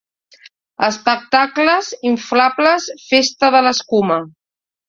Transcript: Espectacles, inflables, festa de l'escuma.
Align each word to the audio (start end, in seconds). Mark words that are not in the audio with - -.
Espectacles, 0.87 1.91
inflables, 2.13 2.89
festa 3.11 3.55
de 3.59 3.63
l'escuma. 3.67 4.19